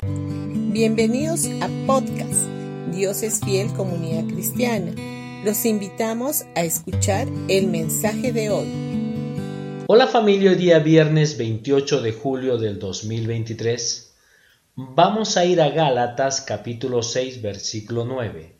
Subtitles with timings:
[0.00, 2.46] Bienvenidos a podcast
[2.92, 4.92] Dios es fiel comunidad cristiana.
[5.44, 9.84] Los invitamos a escuchar el mensaje de hoy.
[9.88, 14.14] Hola familia, hoy día viernes 28 de julio del 2023.
[14.76, 18.56] Vamos a ir a Gálatas capítulo 6 versículo 9.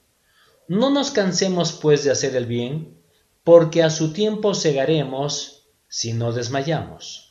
[0.66, 3.00] No nos cansemos pues de hacer el bien,
[3.44, 7.27] porque a su tiempo segaremos si no desmayamos.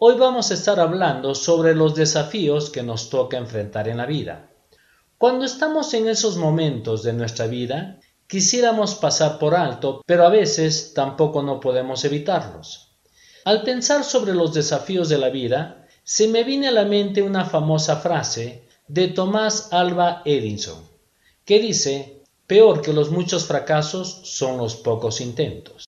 [0.00, 4.48] Hoy vamos a estar hablando sobre los desafíos que nos toca enfrentar en la vida.
[5.18, 7.98] Cuando estamos en esos momentos de nuestra vida,
[8.28, 12.92] quisiéramos pasar por alto, pero a veces tampoco no podemos evitarlos.
[13.44, 17.44] Al pensar sobre los desafíos de la vida, se me viene a la mente una
[17.44, 20.80] famosa frase de Tomás Alba Edison,
[21.44, 25.87] que dice, peor que los muchos fracasos son los pocos intentos.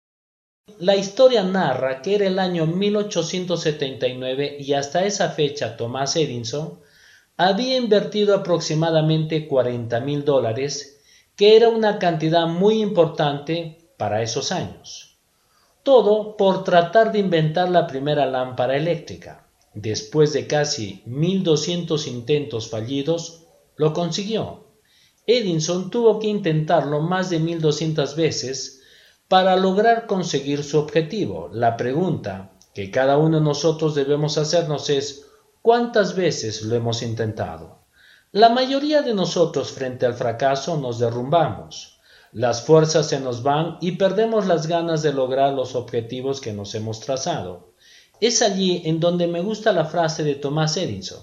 [0.78, 6.78] La historia narra que era el año 1879 y hasta esa fecha Thomas Edison
[7.36, 11.00] había invertido aproximadamente 40 mil dólares,
[11.36, 15.16] que era una cantidad muy importante para esos años.
[15.82, 19.46] Todo por tratar de inventar la primera lámpara eléctrica.
[19.72, 23.44] Después de casi 1200 intentos fallidos,
[23.76, 24.66] lo consiguió.
[25.26, 28.79] Edison tuvo que intentarlo más de 1200 veces
[29.30, 31.50] para lograr conseguir su objetivo.
[31.52, 35.26] La pregunta que cada uno de nosotros debemos hacernos es
[35.62, 37.78] ¿cuántas veces lo hemos intentado?
[38.32, 42.00] La mayoría de nosotros frente al fracaso nos derrumbamos.
[42.32, 46.74] Las fuerzas se nos van y perdemos las ganas de lograr los objetivos que nos
[46.74, 47.74] hemos trazado.
[48.20, 51.20] Es allí en donde me gusta la frase de Thomas Edison.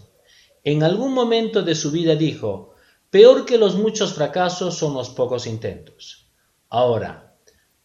[0.63, 2.73] En algún momento de su vida dijo,
[3.09, 6.29] peor que los muchos fracasos son los pocos intentos.
[6.69, 7.26] Ahora,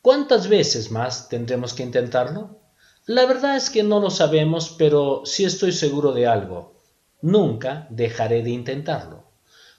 [0.03, 2.59] ¿Cuántas veces más tendremos que intentarlo?
[3.07, 6.83] La verdad es que no lo sabemos, pero sí estoy seguro de algo.
[7.21, 9.23] Nunca dejaré de intentarlo.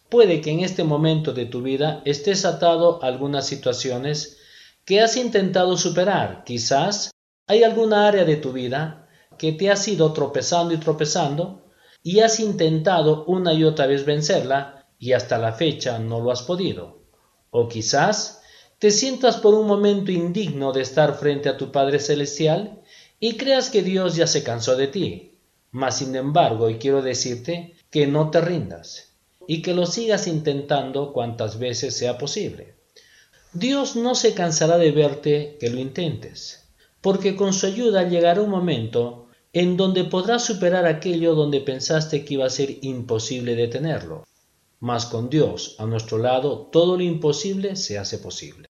[0.08, 4.38] Puede que en este momento de tu vida estés atado a algunas situaciones
[4.86, 6.46] que has intentado superar.
[6.46, 7.12] Quizás
[7.46, 11.66] hay alguna área de tu vida que te has ido tropezando y tropezando
[12.02, 16.44] y has intentado una y otra vez vencerla y hasta la fecha no lo has
[16.44, 17.02] podido.
[17.50, 18.43] O quizás
[18.84, 22.82] te sientas por un momento indigno de estar frente a tu Padre Celestial
[23.18, 25.38] y creas que Dios ya se cansó de ti.
[25.72, 29.14] Mas sin embargo, y quiero decirte que no te rindas
[29.48, 32.76] y que lo sigas intentando cuantas veces sea posible.
[33.54, 36.68] Dios no se cansará de verte que lo intentes,
[37.00, 42.34] porque con su ayuda llegará un momento en donde podrás superar aquello donde pensaste que
[42.34, 44.26] iba a ser imposible detenerlo.
[44.82, 48.68] Mas con Dios a nuestro lado, todo lo imposible se hace posible.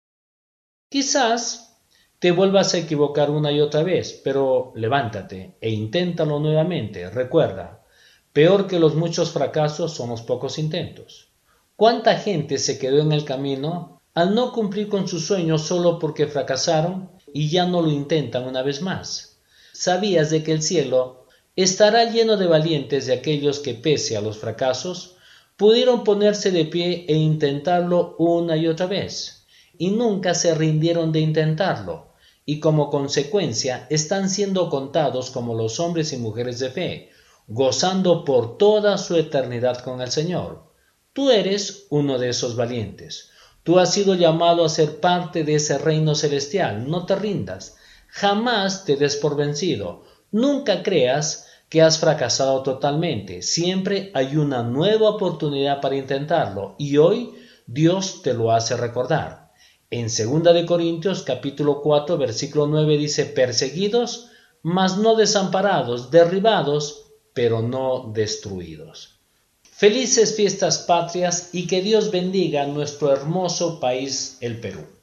[0.90, 1.78] Quizás
[2.20, 7.09] te vuelvas a equivocar una y otra vez, pero levántate e inténtalo nuevamente.
[7.09, 7.84] Recuerda,
[8.31, 11.28] peor que los muchos fracasos son los pocos intentos.
[11.75, 16.25] ¿Cuánta gente se quedó en el camino al no cumplir con sus sueños solo porque
[16.25, 19.42] fracasaron y ya no lo intentan una vez más?
[19.74, 21.25] ¿Sabías de que el cielo
[21.58, 25.18] estará lleno de valientes de aquellos que, pese a los fracasos,
[25.58, 29.38] pudieron ponerse de pie e intentarlo una y otra vez?
[29.78, 32.08] Y nunca se rindieron de intentarlo,
[32.46, 37.10] y como consecuencia están siendo contados como los hombres y mujeres de fe,
[37.48, 40.64] gozando por toda su eternidad con el Señor.
[41.14, 43.32] Tú eres uno de esos valientes.
[43.64, 46.90] Tú has sido llamado a ser parte de ese reino celestial.
[46.90, 47.76] No te rindas.
[48.08, 50.04] Jamás te des por vencido.
[50.32, 53.42] Nunca creas que has fracasado totalmente.
[53.42, 57.34] Siempre hay una nueva oportunidad para intentarlo y hoy
[57.66, 59.47] Dios te lo hace recordar.
[59.90, 64.31] En 2 de Corintios capítulo 4 versículo 9 dice perseguidos,
[64.62, 69.22] mas no desamparados, derribados, pero no destruidos.
[69.64, 74.97] Felices fiestas patrias y que Dios bendiga nuestro hermoso país, el Perú.